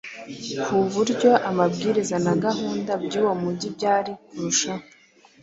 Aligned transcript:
ku 0.63 0.75
buryo 0.93 1.31
amabwiriza 1.49 2.15
na 2.25 2.33
gahunda 2.45 2.91
by’uwo 3.03 3.33
mujyi 3.41 3.67
byari 3.75 4.11
kurushaho 4.27 4.83